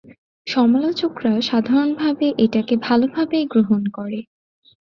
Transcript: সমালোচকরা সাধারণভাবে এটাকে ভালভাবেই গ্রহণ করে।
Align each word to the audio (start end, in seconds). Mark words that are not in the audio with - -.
সমালোচকরা 0.47 1.33
সাধারণভাবে 1.41 2.27
এটাকে 2.37 2.73
ভালভাবেই 2.85 3.45
গ্রহণ 3.45 3.81
করে। 3.93 4.19